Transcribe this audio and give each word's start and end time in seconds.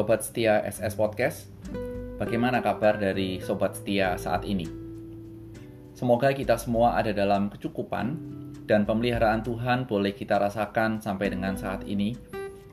Sobat 0.00 0.24
setia 0.24 0.64
SS 0.64 0.96
Podcast, 0.96 1.52
bagaimana 2.16 2.64
kabar 2.64 2.96
dari 2.96 3.36
sobat 3.36 3.76
setia 3.76 4.16
saat 4.16 4.48
ini? 4.48 4.64
Semoga 5.92 6.32
kita 6.32 6.56
semua 6.56 6.96
ada 6.96 7.12
dalam 7.12 7.52
kecukupan 7.52 8.16
dan 8.64 8.88
pemeliharaan 8.88 9.44
Tuhan 9.44 9.84
boleh 9.84 10.16
kita 10.16 10.40
rasakan 10.40 11.04
sampai 11.04 11.36
dengan 11.36 11.52
saat 11.52 11.84
ini 11.84 12.16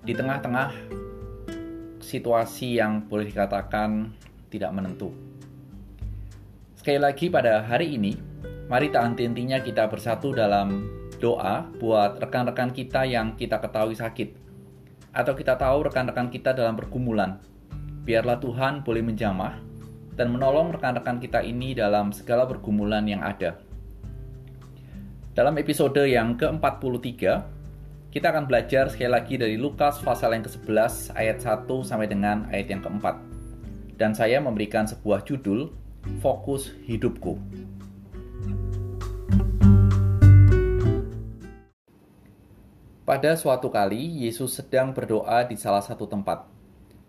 di 0.08 0.16
tengah-tengah 0.16 0.72
situasi 2.00 2.80
yang 2.80 3.04
boleh 3.12 3.28
dikatakan 3.28 4.08
tidak 4.48 4.72
menentu. 4.72 5.12
Sekali 6.80 7.04
lagi 7.04 7.28
pada 7.28 7.60
hari 7.60 8.00
ini, 8.00 8.16
mari 8.72 8.88
tak 8.88 9.04
henti-hentinya 9.04 9.60
kita 9.60 9.84
bersatu 9.92 10.32
dalam 10.32 10.88
doa 11.20 11.68
buat 11.76 12.24
rekan-rekan 12.24 12.72
kita 12.72 13.04
yang 13.04 13.36
kita 13.36 13.60
ketahui 13.60 14.00
sakit 14.00 14.47
atau 15.18 15.34
kita 15.34 15.58
tahu 15.58 15.90
rekan-rekan 15.90 16.30
kita 16.30 16.54
dalam 16.54 16.78
pergumulan. 16.78 17.42
Biarlah 18.06 18.38
Tuhan 18.38 18.86
boleh 18.86 19.02
menjamah 19.02 19.58
dan 20.14 20.30
menolong 20.30 20.78
rekan-rekan 20.78 21.18
kita 21.18 21.42
ini 21.42 21.74
dalam 21.74 22.14
segala 22.14 22.46
pergumulan 22.46 23.02
yang 23.10 23.26
ada. 23.26 23.58
Dalam 25.34 25.58
episode 25.58 26.06
yang 26.06 26.38
ke-43, 26.38 27.14
kita 28.14 28.34
akan 28.34 28.50
belajar 28.50 28.90
sekali 28.90 29.10
lagi 29.14 29.36
dari 29.38 29.58
Lukas 29.58 30.02
pasal 30.02 30.34
yang 30.34 30.46
ke-11 30.46 31.14
ayat 31.14 31.38
1 31.42 31.70
sampai 31.86 32.10
dengan 32.10 32.50
ayat 32.50 32.74
yang 32.74 32.82
ke-4. 32.82 33.06
Dan 33.98 34.14
saya 34.14 34.38
memberikan 34.42 34.86
sebuah 34.86 35.26
judul, 35.26 35.74
Fokus 36.22 36.74
Hidupku. 36.86 37.38
Pada 43.08 43.40
suatu 43.40 43.72
kali, 43.72 44.28
Yesus 44.28 44.60
sedang 44.60 44.92
berdoa 44.92 45.48
di 45.48 45.56
salah 45.56 45.80
satu 45.80 46.12
tempat. 46.12 46.44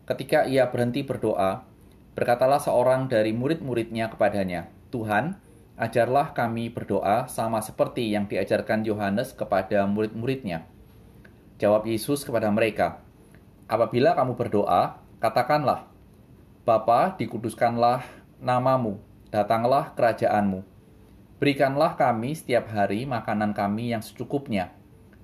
Ketika 0.07 0.47
ia 0.47 0.71
berhenti 0.71 1.03
berdoa, 1.03 1.67
berkatalah 2.15 2.63
seorang 2.63 3.11
dari 3.11 3.35
murid-muridnya 3.35 4.07
kepadanya, 4.07 4.71
"Tuhan, 4.95 5.43
ajarlah 5.75 6.39
kami 6.39 6.71
berdoa 6.71 7.27
sama 7.27 7.59
seperti 7.59 8.15
yang 8.15 8.31
diajarkan 8.31 8.87
Yohanes 8.87 9.35
kepada 9.35 9.91
murid-muridnya." 9.91 10.71
Jawab 11.59 11.91
Yesus 11.91 12.23
kepada 12.23 12.47
mereka, 12.55 13.03
"Apabila 13.67 14.15
kamu 14.15 14.39
berdoa, 14.39 15.03
katakanlah, 15.19 15.91
Bapa, 16.63 17.19
dikuduskanlah 17.19 18.07
namamu, 18.39 19.03
datanglah 19.35 19.99
kerajaanmu. 19.99 20.63
Berikanlah 21.43 21.99
kami 21.99 22.39
setiap 22.39 22.71
hari 22.71 23.03
makanan 23.03 23.51
kami 23.51 23.91
yang 23.91 23.99
secukupnya." 23.99 24.78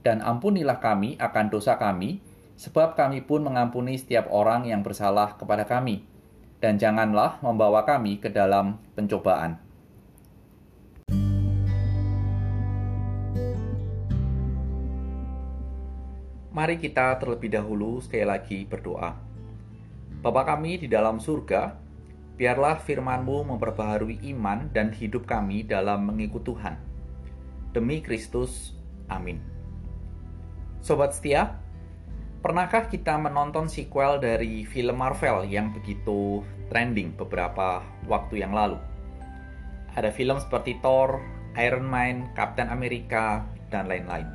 Dan 0.04 0.20
ampunilah 0.20 0.84
kami 0.84 1.16
akan 1.16 1.48
dosa 1.48 1.80
kami, 1.80 2.20
sebab 2.60 2.92
kami 2.92 3.24
pun 3.24 3.40
mengampuni 3.40 3.96
setiap 3.96 4.28
orang 4.28 4.68
yang 4.68 4.84
bersalah 4.84 5.40
kepada 5.40 5.64
kami. 5.64 6.04
Dan 6.60 6.76
janganlah 6.76 7.40
membawa 7.40 7.88
kami 7.88 8.20
ke 8.20 8.28
dalam 8.28 8.76
pencobaan. 8.92 9.58
Mari 16.54 16.78
kita 16.78 17.18
terlebih 17.18 17.50
dahulu 17.50 17.98
sekali 17.98 18.22
lagi 18.28 18.62
berdoa. 18.62 19.10
Bapa 20.22 20.54
kami 20.54 20.86
di 20.86 20.88
dalam 20.88 21.18
surga, 21.18 21.74
biarlah 22.38 22.78
firman-Mu 22.78 23.50
memperbaharui 23.50 24.22
iman 24.32 24.70
dan 24.70 24.94
hidup 24.94 25.26
kami 25.26 25.66
dalam 25.66 26.06
mengikut 26.08 26.46
Tuhan. 26.46 26.78
Demi 27.74 27.98
Kristus, 28.00 28.78
amin. 29.10 29.53
Sobat 30.84 31.16
setia, 31.16 31.56
pernahkah 32.44 32.92
kita 32.92 33.16
menonton 33.16 33.72
sequel 33.72 34.20
dari 34.20 34.68
film 34.68 35.00
Marvel 35.00 35.48
yang 35.48 35.72
begitu 35.72 36.44
trending 36.68 37.16
beberapa 37.16 37.80
waktu 38.04 38.44
yang 38.44 38.52
lalu? 38.52 38.76
Ada 39.96 40.12
film 40.12 40.36
seperti 40.36 40.76
Thor, 40.84 41.24
Iron 41.56 41.88
Man, 41.88 42.36
Captain 42.36 42.68
America, 42.68 43.48
dan 43.72 43.88
lain-lain. 43.88 44.28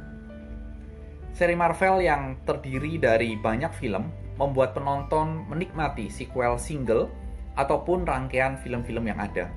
Seri 1.38 1.54
Marvel 1.54 2.02
yang 2.02 2.42
terdiri 2.50 2.98
dari 2.98 3.38
banyak 3.38 3.70
film 3.78 4.10
membuat 4.42 4.74
penonton 4.74 5.46
menikmati 5.46 6.10
sequel 6.10 6.58
single 6.58 7.14
ataupun 7.62 8.10
rangkaian 8.10 8.58
film-film 8.58 9.06
yang 9.06 9.22
ada. 9.22 9.54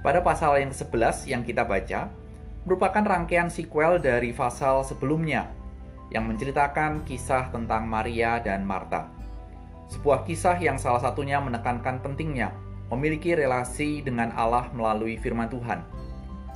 Pada 0.00 0.24
pasal 0.24 0.64
yang 0.64 0.72
ke-11 0.72 1.28
yang 1.28 1.44
kita 1.44 1.68
baca, 1.68 2.08
merupakan 2.64 3.04
rangkaian 3.04 3.52
sequel 3.52 4.00
dari 4.00 4.32
pasal 4.32 4.80
sebelumnya 4.80 5.57
yang 6.08 6.28
menceritakan 6.28 7.04
kisah 7.04 7.52
tentang 7.52 7.84
Maria 7.84 8.40
dan 8.40 8.64
Marta. 8.64 9.08
Sebuah 9.88 10.28
kisah 10.28 10.60
yang 10.60 10.76
salah 10.76 11.00
satunya 11.00 11.40
menekankan 11.40 12.00
pentingnya 12.04 12.52
memiliki 12.88 13.36
relasi 13.36 14.00
dengan 14.00 14.32
Allah 14.36 14.68
melalui 14.72 15.20
firman 15.20 15.48
Tuhan. 15.48 15.84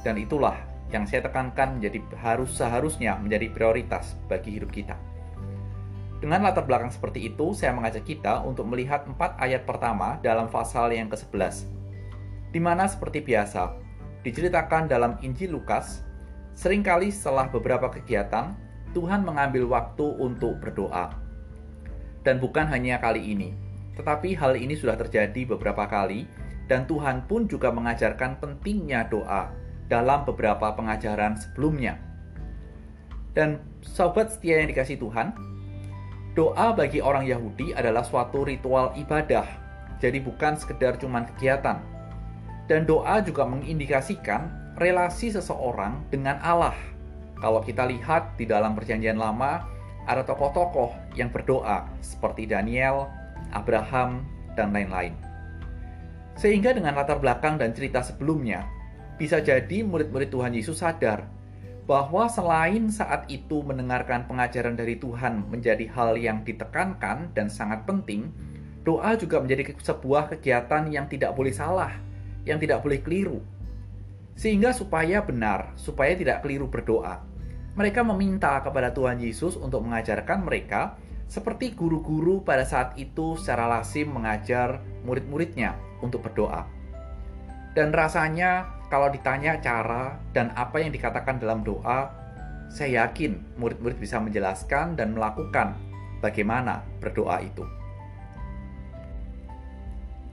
Dan 0.01 0.17
itulah 0.21 0.57
yang 0.93 1.09
saya 1.09 1.25
tekankan 1.25 1.81
menjadi 1.81 2.05
harus 2.21 2.53
seharusnya 2.53 3.17
menjadi 3.17 3.49
prioritas 3.53 4.17
bagi 4.29 4.57
hidup 4.61 4.69
kita. 4.73 4.97
Dengan 6.23 6.47
latar 6.47 6.63
belakang 6.63 6.93
seperti 6.93 7.35
itu, 7.35 7.51
saya 7.51 7.75
mengajak 7.75 8.07
kita 8.07 8.47
untuk 8.47 8.71
melihat 8.71 9.03
empat 9.11 9.35
ayat 9.43 9.67
pertama 9.67 10.23
dalam 10.23 10.47
pasal 10.47 10.95
yang 10.95 11.11
ke-11. 11.11 11.67
Di 12.55 12.61
mana 12.63 12.87
seperti 12.87 13.25
biasa, 13.27 13.75
diceritakan 14.23 14.87
dalam 14.87 15.19
Injil 15.25 15.51
Lukas, 15.51 16.07
sering 16.55 16.87
kali 16.87 17.11
setelah 17.11 17.51
beberapa 17.51 17.91
kegiatan, 17.91 18.55
Tuhan 18.93 19.25
mengambil 19.25 19.65
waktu 19.69 20.05
untuk 20.21 20.61
berdoa. 20.61 21.17
Dan 22.23 22.39
bukan 22.39 22.69
hanya 22.71 23.03
kali 23.03 23.35
ini, 23.35 23.51
tetapi 23.99 24.37
hal 24.37 24.55
ini 24.55 24.77
sudah 24.79 24.95
terjadi 24.95 25.49
beberapa 25.57 25.89
kali, 25.89 26.29
dan 26.71 26.87
Tuhan 26.87 27.27
pun 27.27 27.51
juga 27.51 27.75
mengajarkan 27.75 28.39
pentingnya 28.39 29.09
doa 29.11 29.51
dalam 29.91 30.25
beberapa 30.25 30.73
pengajaran 30.73 31.35
sebelumnya. 31.37 31.99
Dan 33.33 33.61
sobat 33.81 34.31
setia 34.31 34.61
yang 34.61 34.69
dikasih 34.71 35.01
Tuhan, 35.01 35.35
doa 36.37 36.77
bagi 36.77 37.01
orang 37.01 37.27
Yahudi 37.27 37.73
adalah 37.73 38.05
suatu 38.05 38.45
ritual 38.45 38.93
ibadah, 38.95 39.49
jadi 39.99 40.21
bukan 40.21 40.55
sekedar 40.55 41.01
cuman 41.01 41.27
kegiatan. 41.35 41.81
Dan 42.71 42.87
doa 42.87 43.19
juga 43.25 43.43
mengindikasikan 43.49 44.77
relasi 44.79 45.35
seseorang 45.35 46.01
dengan 46.09 46.39
Allah 46.41 46.92
kalau 47.43 47.59
kita 47.59 47.91
lihat 47.91 48.39
di 48.39 48.47
dalam 48.47 48.79
Perjanjian 48.79 49.19
Lama, 49.19 49.67
ada 50.07 50.23
tokoh-tokoh 50.23 50.95
yang 51.19 51.27
berdoa 51.35 51.91
seperti 51.99 52.47
Daniel, 52.47 53.11
Abraham, 53.51 54.23
dan 54.55 54.71
lain-lain. 54.71 55.19
Sehingga 56.39 56.71
dengan 56.71 56.95
latar 56.95 57.19
belakang 57.19 57.59
dan 57.59 57.75
cerita 57.75 57.99
sebelumnya, 57.99 58.63
bisa 59.19 59.43
jadi 59.43 59.83
murid-murid 59.83 60.31
Tuhan 60.31 60.55
Yesus 60.55 60.87
sadar 60.87 61.27
bahwa 61.83 62.31
selain 62.31 62.87
saat 62.95 63.27
itu 63.27 63.59
mendengarkan 63.67 64.23
pengajaran 64.31 64.79
dari 64.79 65.03
Tuhan 65.03 65.51
menjadi 65.51 65.91
hal 65.91 66.15
yang 66.15 66.47
ditekankan 66.47 67.35
dan 67.35 67.51
sangat 67.51 67.83
penting, 67.91 68.31
doa 68.87 69.19
juga 69.19 69.43
menjadi 69.43 69.75
sebuah 69.83 70.31
kegiatan 70.31 70.87
yang 70.95 71.11
tidak 71.11 71.35
boleh 71.35 71.51
salah, 71.51 71.91
yang 72.47 72.63
tidak 72.63 72.87
boleh 72.87 73.03
keliru. 73.03 73.43
Sehingga 74.39 74.71
supaya 74.73 75.21
benar, 75.21 75.75
supaya 75.75 76.15
tidak 76.17 76.47
keliru 76.47 76.71
berdoa, 76.71 77.32
mereka 77.73 78.05
meminta 78.05 78.61
kepada 78.61 78.93
Tuhan 78.93 79.17
Yesus 79.17 79.57
untuk 79.57 79.85
mengajarkan 79.89 80.45
mereka 80.45 81.01
seperti 81.25 81.73
guru-guru 81.73 82.45
pada 82.45 82.69
saat 82.69 82.93
itu 83.01 83.41
secara 83.41 83.65
lasim 83.65 84.13
mengajar 84.13 84.85
murid-muridnya 85.09 85.73
untuk 86.05 86.29
berdoa. 86.29 86.69
Dan 87.73 87.89
rasanya 87.89 88.69
kalau 88.93 89.09
ditanya 89.09 89.57
cara 89.65 90.21
dan 90.37 90.53
apa 90.53 90.85
yang 90.85 90.93
dikatakan 90.93 91.41
dalam 91.41 91.65
doa, 91.65 92.13
saya 92.69 93.09
yakin 93.09 93.41
murid-murid 93.57 93.97
bisa 93.97 94.21
menjelaskan 94.21 94.93
dan 94.93 95.17
melakukan 95.17 95.73
bagaimana 96.21 96.85
berdoa 97.01 97.41
itu. 97.41 97.65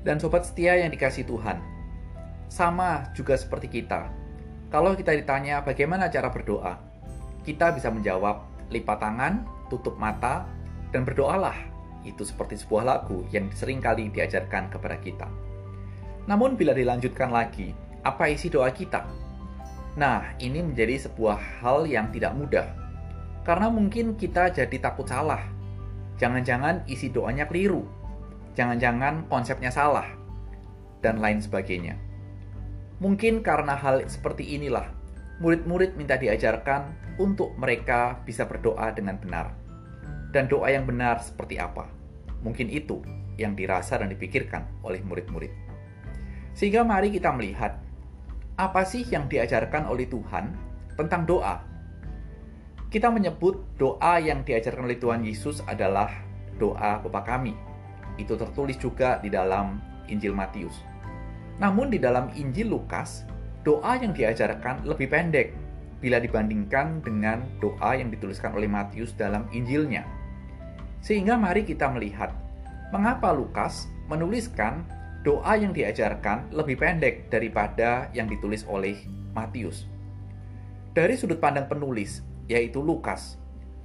Dan 0.04 0.20
sobat 0.20 0.44
setia 0.44 0.76
yang 0.76 0.92
dikasih 0.92 1.24
Tuhan, 1.24 1.64
sama 2.52 3.08
juga 3.16 3.40
seperti 3.40 3.72
kita. 3.72 4.12
Kalau 4.68 5.00
kita 5.00 5.16
ditanya 5.16 5.64
bagaimana 5.64 6.12
cara 6.12 6.28
berdoa, 6.28 6.89
kita 7.44 7.74
bisa 7.76 7.90
menjawab 7.90 8.44
lipat 8.70 8.98
tangan, 9.02 9.44
tutup 9.68 9.98
mata, 9.98 10.46
dan 10.94 11.06
berdoalah. 11.06 11.56
Itu 12.06 12.24
seperti 12.24 12.56
sebuah 12.60 12.84
lagu 12.86 13.26
yang 13.34 13.52
sering 13.52 13.84
kali 13.84 14.08
diajarkan 14.10 14.72
kepada 14.72 14.98
kita. 15.02 15.28
Namun 16.30 16.56
bila 16.56 16.72
dilanjutkan 16.72 17.34
lagi, 17.34 17.74
apa 18.06 18.30
isi 18.30 18.48
doa 18.48 18.70
kita? 18.72 19.04
Nah, 19.98 20.38
ini 20.40 20.64
menjadi 20.64 21.10
sebuah 21.10 21.60
hal 21.60 21.90
yang 21.90 22.14
tidak 22.14 22.32
mudah. 22.38 22.68
Karena 23.44 23.68
mungkin 23.68 24.14
kita 24.16 24.54
jadi 24.54 24.78
takut 24.78 25.10
salah. 25.10 25.42
Jangan-jangan 26.22 26.86
isi 26.86 27.10
doanya 27.10 27.50
keliru. 27.50 27.84
Jangan-jangan 28.54 29.26
konsepnya 29.28 29.74
salah. 29.74 30.06
Dan 31.02 31.24
lain 31.24 31.42
sebagainya. 31.42 31.98
Mungkin 33.00 33.42
karena 33.42 33.80
hal 33.80 34.04
seperti 34.12 34.60
inilah 34.60 34.99
murid-murid 35.40 35.96
minta 35.96 36.20
diajarkan 36.20 37.16
untuk 37.20 37.56
mereka 37.56 38.20
bisa 38.28 38.44
berdoa 38.44 38.92
dengan 38.92 39.16
benar. 39.20 39.56
Dan 40.30 40.46
doa 40.52 40.70
yang 40.70 40.86
benar 40.86 41.24
seperti 41.24 41.58
apa? 41.58 41.90
Mungkin 42.44 42.70
itu 42.70 43.02
yang 43.40 43.56
dirasa 43.56 43.98
dan 43.98 44.12
dipikirkan 44.12 44.68
oleh 44.84 45.00
murid-murid. 45.02 45.52
Sehingga 46.54 46.84
mari 46.84 47.10
kita 47.10 47.32
melihat 47.32 47.80
apa 48.60 48.84
sih 48.84 49.08
yang 49.08 49.32
diajarkan 49.32 49.88
oleh 49.88 50.06
Tuhan 50.12 50.52
tentang 51.00 51.24
doa. 51.24 51.64
Kita 52.92 53.08
menyebut 53.08 53.64
doa 53.80 54.20
yang 54.20 54.44
diajarkan 54.44 54.84
oleh 54.84 55.00
Tuhan 55.00 55.24
Yesus 55.24 55.64
adalah 55.64 56.12
doa 56.60 57.00
Bapa 57.00 57.24
kami. 57.24 57.56
Itu 58.20 58.36
tertulis 58.36 58.76
juga 58.76 59.24
di 59.24 59.32
dalam 59.32 59.80
Injil 60.12 60.36
Matius. 60.36 60.76
Namun 61.64 61.88
di 61.88 62.00
dalam 62.02 62.28
Injil 62.36 62.68
Lukas, 62.68 63.24
doa 63.68 64.00
yang 64.00 64.16
diajarkan 64.16 64.88
lebih 64.88 65.12
pendek 65.12 65.52
bila 66.00 66.18
dibandingkan 66.18 67.04
dengan 67.04 67.44
doa 67.60 67.96
yang 68.00 68.08
dituliskan 68.08 68.56
oleh 68.56 68.72
Matius 68.72 69.12
dalam 69.20 69.46
Injilnya. 69.52 70.08
Sehingga 71.04 71.36
mari 71.36 71.68
kita 71.68 71.92
melihat 71.92 72.32
mengapa 72.92 73.36
Lukas 73.36 73.88
menuliskan 74.08 74.88
doa 75.22 75.60
yang 75.60 75.76
diajarkan 75.76 76.56
lebih 76.56 76.80
pendek 76.80 77.28
daripada 77.28 78.08
yang 78.16 78.32
ditulis 78.32 78.64
oleh 78.66 78.96
Matius. 79.36 79.86
Dari 80.96 81.16
sudut 81.20 81.38
pandang 81.38 81.68
penulis, 81.68 82.24
yaitu 82.48 82.80
Lukas, 82.82 83.38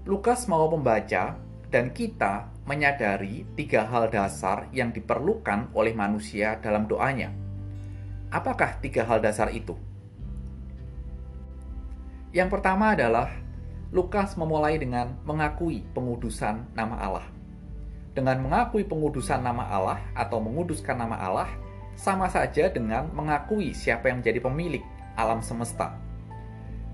Lukas 0.07 0.47
mau 0.47 0.71
membaca 0.71 1.37
dan 1.69 1.91
kita 1.91 2.49
menyadari 2.65 3.45
tiga 3.59 3.85
hal 3.85 4.09
dasar 4.09 4.71
yang 4.73 4.95
diperlukan 4.95 5.75
oleh 5.77 5.93
manusia 5.93 6.57
dalam 6.63 6.87
doanya. 6.89 7.44
Apakah 8.35 8.83
tiga 8.83 9.07
hal 9.07 9.23
dasar 9.23 9.47
itu? 9.55 9.79
Yang 12.35 12.59
pertama 12.59 12.99
adalah 12.99 13.31
Lukas 13.95 14.35
memulai 14.35 14.75
dengan 14.75 15.15
mengakui 15.23 15.87
pengudusan 15.95 16.67
nama 16.75 16.99
Allah. 16.99 17.27
Dengan 18.11 18.43
mengakui 18.43 18.83
pengudusan 18.83 19.39
nama 19.39 19.71
Allah 19.71 20.03
atau 20.19 20.43
menguduskan 20.43 20.99
nama 20.99 21.15
Allah, 21.15 21.47
sama 21.95 22.27
saja 22.27 22.67
dengan 22.75 23.07
mengakui 23.15 23.71
siapa 23.71 24.11
yang 24.11 24.19
menjadi 24.19 24.43
pemilik 24.43 24.83
alam 25.15 25.39
semesta. 25.39 25.95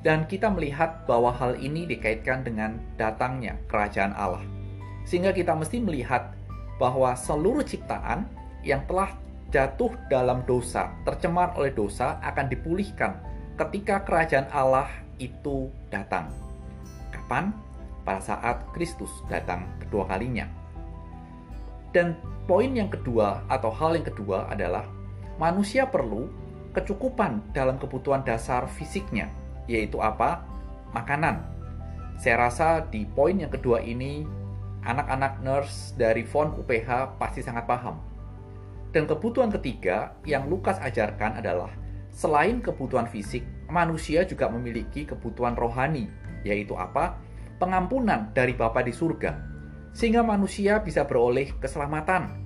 Dan 0.04 0.28
kita 0.28 0.52
melihat 0.52 1.08
bahwa 1.08 1.32
hal 1.32 1.56
ini 1.56 1.88
dikaitkan 1.88 2.44
dengan 2.44 2.76
datangnya 3.00 3.56
kerajaan 3.72 4.12
Allah. 4.12 4.44
Sehingga 5.08 5.32
kita 5.32 5.56
mesti 5.56 5.80
melihat 5.80 6.36
bahwa 6.76 7.16
seluruh 7.16 7.64
ciptaan 7.64 8.28
yang 8.60 8.84
telah 8.84 9.16
jatuh 9.50 9.90
dalam 10.06 10.46
dosa, 10.46 10.94
tercemar 11.02 11.54
oleh 11.58 11.74
dosa 11.74 12.22
akan 12.22 12.46
dipulihkan 12.46 13.18
ketika 13.58 14.06
kerajaan 14.06 14.46
Allah 14.54 14.88
itu 15.18 15.68
datang. 15.90 16.30
Kapan? 17.10 17.52
Pada 18.00 18.22
saat 18.24 18.64
Kristus 18.72 19.12
datang 19.28 19.68
kedua 19.76 20.08
kalinya. 20.08 20.48
Dan 21.92 22.16
poin 22.48 22.72
yang 22.72 22.88
kedua 22.88 23.44
atau 23.50 23.68
hal 23.68 23.98
yang 23.98 24.06
kedua 24.08 24.48
adalah 24.48 24.88
manusia 25.36 25.84
perlu 25.84 26.30
kecukupan 26.72 27.52
dalam 27.52 27.76
kebutuhan 27.76 28.24
dasar 28.24 28.64
fisiknya, 28.70 29.28
yaitu 29.68 30.00
apa? 30.00 30.46
Makanan. 30.96 31.44
Saya 32.16 32.48
rasa 32.48 32.88
di 32.88 33.04
poin 33.04 33.36
yang 33.36 33.52
kedua 33.52 33.84
ini 33.84 34.24
anak-anak 34.86 35.44
nurse 35.44 35.92
dari 35.98 36.24
FON 36.24 36.56
UPH 36.56 37.20
pasti 37.20 37.44
sangat 37.44 37.68
paham. 37.68 38.09
Dan 38.90 39.06
kebutuhan 39.06 39.54
ketiga 39.54 40.18
yang 40.26 40.50
Lukas 40.50 40.78
ajarkan 40.82 41.38
adalah 41.38 41.70
selain 42.10 42.58
kebutuhan 42.58 43.06
fisik, 43.06 43.46
manusia 43.70 44.26
juga 44.26 44.50
memiliki 44.50 45.06
kebutuhan 45.06 45.54
rohani, 45.54 46.10
yaitu 46.42 46.74
apa? 46.74 47.14
Pengampunan 47.62 48.34
dari 48.34 48.56
Bapa 48.56 48.82
di 48.82 48.90
surga, 48.90 49.36
sehingga 49.94 50.26
manusia 50.26 50.82
bisa 50.82 51.06
beroleh 51.06 51.54
keselamatan. 51.62 52.42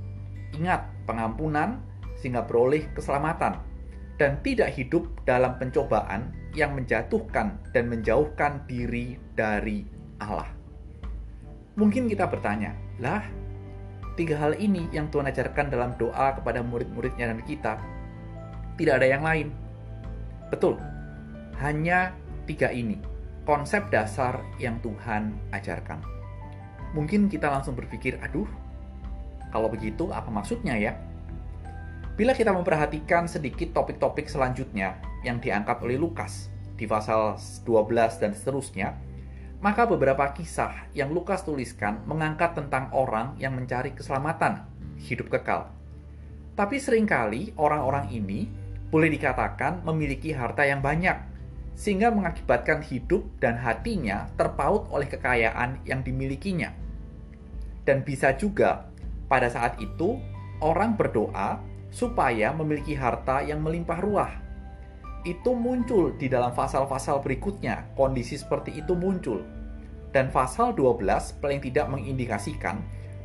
Ingat, 0.53 1.09
pengampunan 1.09 1.81
sehingga 2.21 2.45
beroleh 2.45 2.89
keselamatan 2.93 3.61
dan 4.21 4.39
tidak 4.47 4.71
hidup 4.77 5.09
dalam 5.27 5.59
pencobaan 5.59 6.31
yang 6.55 6.73
menjatuhkan 6.79 7.59
dan 7.75 7.85
menjauhkan 7.91 8.63
diri 8.71 9.19
dari 9.35 9.83
Allah. 10.23 10.47
Mungkin 11.75 12.07
kita 12.07 12.31
bertanya, 12.31 12.71
lah, 13.03 13.27
tiga 14.15 14.39
hal 14.39 14.55
ini 14.59 14.87
yang 14.95 15.11
Tuhan 15.11 15.27
ajarkan 15.31 15.71
dalam 15.71 15.95
doa 15.99 16.35
kepada 16.39 16.63
murid-muridnya 16.63 17.31
dan 17.31 17.41
kita, 17.43 17.79
tidak 18.79 18.95
ada 19.03 19.07
yang 19.11 19.23
lain. 19.23 19.49
Betul, 20.51 20.79
hanya 21.59 22.15
tiga 22.47 22.71
ini, 22.71 22.99
konsep 23.43 23.91
dasar 23.91 24.43
yang 24.63 24.79
Tuhan 24.83 25.35
ajarkan. 25.51 25.99
Mungkin 26.95 27.27
kita 27.27 27.51
langsung 27.51 27.75
berpikir, 27.75 28.23
aduh, 28.23 28.47
kalau 29.51 29.67
begitu 29.67 30.11
apa 30.15 30.31
maksudnya 30.31 30.79
ya? 30.79 30.95
Bila 32.15 32.31
kita 32.31 32.55
memperhatikan 32.55 33.27
sedikit 33.27 33.75
topik-topik 33.75 34.31
selanjutnya 34.31 34.95
yang 35.27 35.43
diangkat 35.43 35.83
oleh 35.83 35.99
Lukas 35.99 36.47
di 36.79 36.87
pasal 36.87 37.35
12 37.67 38.23
dan 38.23 38.31
seterusnya, 38.31 38.95
maka 39.65 39.89
beberapa 39.89 40.29
kisah 40.37 40.93
yang 40.93 41.09
Lukas 41.09 41.41
tuliskan 41.41 42.05
mengangkat 42.05 42.53
tentang 42.53 42.93
orang 42.93 43.33
yang 43.41 43.57
mencari 43.57 43.97
keselamatan, 43.97 44.61
hidup 45.01 45.33
kekal. 45.33 45.73
Tapi 46.53 46.77
sering 46.77 47.09
kali 47.09 47.57
orang-orang 47.57 48.13
ini 48.13 48.45
boleh 48.93 49.09
dikatakan 49.09 49.81
memiliki 49.81 50.37
harta 50.37 50.69
yang 50.69 50.85
banyak, 50.85 51.17
sehingga 51.73 52.13
mengakibatkan 52.13 52.85
hidup 52.85 53.25
dan 53.41 53.57
hatinya 53.57 54.29
terpaut 54.37 54.85
oleh 54.93 55.09
kekayaan 55.09 55.81
yang 55.89 56.05
dimilikinya. 56.05 56.69
Dan 57.89 58.05
bisa 58.05 58.37
juga 58.37 58.85
pada 59.33 59.49
saat 59.49 59.81
itu 59.81 60.21
orang 60.61 60.93
berdoa 60.93 61.57
supaya 61.89 62.53
memiliki 62.53 62.93
harta 62.93 63.41
yang 63.41 63.65
melimpah 63.65 63.97
ruah. 63.97 64.33
Itu 65.25 65.57
muncul 65.57 66.13
di 66.21 66.29
dalam 66.29 66.53
pasal-pasal 66.53 67.25
berikutnya, 67.25 67.89
kondisi 67.97 68.37
seperti 68.37 68.77
itu 68.77 68.93
muncul. 68.93 69.41
Dan 70.13 70.31
pasal 70.31 70.77
12 70.77 71.41
paling 71.43 71.59
tidak 71.65 71.91
mengindikasikan 71.91 72.85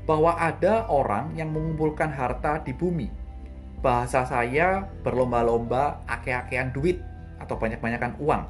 bahwa 0.10 0.34
ada 0.40 0.90
orang 0.90 1.36
yang 1.38 1.54
mengumpulkan 1.54 2.10
harta 2.10 2.63
di 2.66 2.74
bumi 2.74 3.19
bahasa 3.80 4.28
saya 4.28 4.84
berlomba-lomba 5.04 6.04
ake-akean 6.07 6.75
duit 6.75 7.00
atau 7.40 7.56
banyak-banyakan 7.56 8.16
uang. 8.19 8.44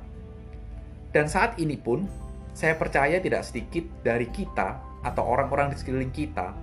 Dan 1.14 1.30
saat 1.30 1.58
ini 1.62 1.78
pun, 1.78 2.06
saya 2.54 2.74
percaya 2.78 3.22
tidak 3.22 3.46
sedikit 3.46 3.86
dari 4.02 4.26
kita 4.30 4.82
atau 5.06 5.24
orang-orang 5.26 5.74
di 5.74 5.78
sekeliling 5.78 6.14
kita, 6.14 6.54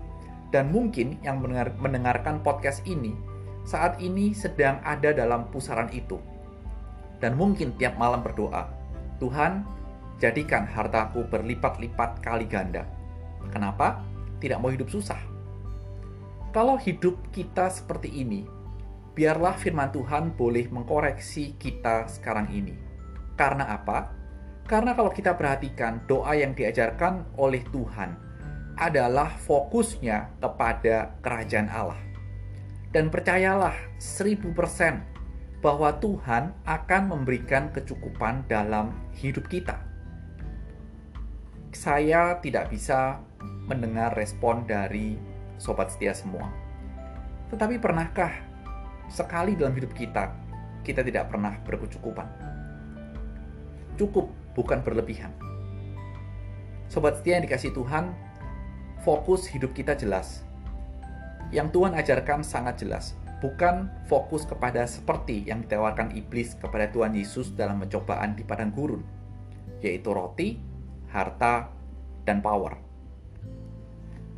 dan 0.50 0.70
mungkin 0.70 1.18
yang 1.22 1.42
mendengar, 1.42 1.74
mendengarkan 1.78 2.42
podcast 2.42 2.82
ini, 2.86 3.14
saat 3.66 3.98
ini 4.02 4.34
sedang 4.34 4.82
ada 4.82 5.10
dalam 5.14 5.46
pusaran 5.50 5.90
itu. 5.94 6.18
Dan 7.16 7.36
mungkin 7.36 7.72
tiap 7.80 7.96
malam 7.96 8.20
berdoa, 8.20 8.68
Tuhan, 9.16 9.64
jadikan 10.20 10.68
hartaku 10.68 11.24
berlipat-lipat 11.28 12.20
kali 12.20 12.44
ganda. 12.44 12.84
Kenapa? 13.48 14.04
Tidak 14.40 14.60
mau 14.60 14.68
hidup 14.68 14.92
susah. 14.92 15.18
Kalau 16.52 16.76
hidup 16.80 17.20
kita 17.32 17.68
seperti 17.68 18.12
ini, 18.12 18.44
biarlah 19.16 19.56
firman 19.56 19.92
Tuhan 19.92 20.36
boleh 20.36 20.68
mengkoreksi 20.68 21.56
kita 21.56 22.08
sekarang 22.08 22.52
ini. 22.52 22.76
Karena 23.36 23.68
apa? 23.72 24.12
Karena 24.64 24.92
kalau 24.92 25.12
kita 25.12 25.36
perhatikan 25.36 26.04
doa 26.04 26.36
yang 26.36 26.52
diajarkan 26.52 27.38
oleh 27.38 27.64
Tuhan 27.70 28.16
adalah 28.76 29.32
fokusnya 29.40 30.42
kepada 30.42 31.16
kerajaan 31.24 31.68
Allah. 31.72 32.00
Dan 32.92 33.08
percayalah 33.12 33.76
seribu 33.96 34.52
persen 34.52 35.15
bahwa 35.64 35.92
Tuhan 35.96 36.52
akan 36.68 37.02
memberikan 37.10 37.72
kecukupan 37.72 38.44
dalam 38.46 38.92
hidup 39.16 39.48
kita. 39.48 39.80
Saya 41.72 42.40
tidak 42.40 42.72
bisa 42.72 43.20
mendengar 43.68 44.12
respon 44.16 44.64
dari 44.64 45.16
sobat 45.56 45.92
setia 45.92 46.12
semua. 46.16 46.48
Tetapi 47.52 47.76
pernahkah 47.80 48.32
sekali 49.08 49.54
dalam 49.54 49.76
hidup 49.76 49.92
kita, 49.92 50.32
kita 50.82 51.02
tidak 51.02 51.28
pernah 51.30 51.56
berkecukupan. 51.66 52.26
Cukup, 53.96 54.28
bukan 54.54 54.80
berlebihan. 54.84 55.32
Sobat 56.86 57.18
setia 57.18 57.40
yang 57.40 57.44
dikasih 57.44 57.74
Tuhan, 57.74 58.14
fokus 59.02 59.50
hidup 59.50 59.74
kita 59.74 59.98
jelas. 59.98 60.46
Yang 61.50 61.78
Tuhan 61.78 61.92
ajarkan 61.94 62.40
sangat 62.42 62.82
jelas, 62.82 63.14
bukan 63.42 63.90
fokus 64.08 64.48
kepada 64.48 64.84
seperti 64.88 65.46
yang 65.48 65.64
ditawarkan 65.64 66.14
iblis 66.16 66.56
kepada 66.56 66.88
Tuhan 66.88 67.12
Yesus 67.12 67.52
dalam 67.52 67.82
pencobaan 67.82 68.34
di 68.34 68.42
padang 68.42 68.72
gurun, 68.72 69.02
yaitu 69.84 70.10
roti, 70.12 70.56
harta, 71.12 71.68
dan 72.24 72.40
power. 72.40 72.76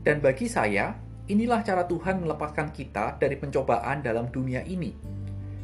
Dan 0.02 0.22
bagi 0.22 0.48
saya, 0.48 0.94
Inilah 1.28 1.60
cara 1.60 1.84
Tuhan 1.84 2.24
melepaskan 2.24 2.72
kita 2.72 3.20
dari 3.20 3.36
pencobaan 3.36 4.00
dalam 4.00 4.32
dunia 4.32 4.64
ini, 4.64 4.96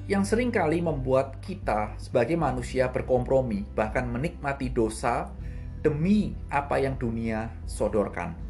yang 0.04 0.20
sering 0.20 0.52
kali 0.52 0.84
membuat 0.84 1.40
kita 1.40 1.96
sebagai 1.96 2.36
manusia 2.36 2.92
berkompromi, 2.92 3.64
bahkan 3.72 4.04
menikmati 4.04 4.68
dosa 4.68 5.32
demi 5.80 6.36
apa 6.52 6.76
yang 6.76 7.00
dunia 7.00 7.48
sodorkan. 7.64 8.43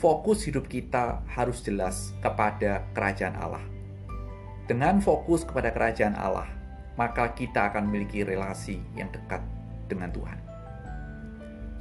Fokus 0.00 0.48
hidup 0.48 0.64
kita 0.64 1.20
harus 1.28 1.60
jelas 1.60 2.16
kepada 2.24 2.88
kerajaan 2.96 3.36
Allah. 3.36 3.60
Dengan 4.64 4.96
fokus 5.04 5.44
kepada 5.44 5.68
kerajaan 5.76 6.16
Allah, 6.16 6.48
maka 6.96 7.28
kita 7.36 7.68
akan 7.68 7.92
memiliki 7.92 8.24
relasi 8.24 8.80
yang 8.96 9.12
dekat 9.12 9.44
dengan 9.92 10.08
Tuhan. 10.08 10.40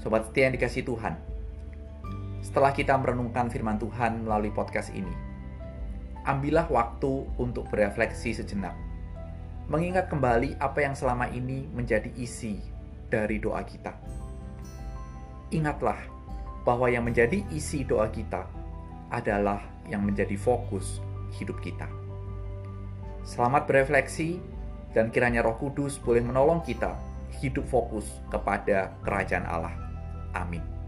Sobat 0.03 0.27
setia 0.27 0.51
yang 0.51 0.55
dikasih 0.59 0.83
Tuhan, 0.83 1.15
setelah 2.43 2.75
kita 2.75 2.91
merenungkan 2.99 3.47
firman 3.47 3.79
Tuhan 3.79 4.27
melalui 4.27 4.51
podcast 4.51 4.91
ini, 4.91 5.15
ambillah 6.27 6.67
waktu 6.67 7.23
untuk 7.39 7.71
berefleksi 7.71 8.35
sejenak. 8.35 8.75
Mengingat 9.71 10.11
kembali 10.11 10.59
apa 10.59 10.83
yang 10.83 10.91
selama 10.97 11.31
ini 11.31 11.71
menjadi 11.71 12.11
isi 12.19 12.59
dari 13.07 13.39
doa 13.39 13.63
kita. 13.63 13.95
Ingatlah 15.55 16.18
bahwa 16.63 16.87
yang 16.91 17.05
menjadi 17.07 17.43
isi 17.53 17.83
doa 17.83 18.07
kita 18.11 18.45
adalah 19.09 19.61
yang 19.89 20.05
menjadi 20.05 20.37
fokus 20.37 21.01
hidup 21.37 21.57
kita. 21.59 21.89
Selamat 23.25 23.69
berefleksi, 23.69 24.41
dan 24.93 25.13
kiranya 25.13 25.45
Roh 25.45 25.57
Kudus 25.57 26.01
boleh 26.01 26.21
menolong 26.25 26.65
kita 26.65 26.97
hidup 27.41 27.65
fokus 27.69 28.09
kepada 28.33 28.93
kerajaan 29.05 29.45
Allah. 29.45 29.73
Amin. 30.33 30.78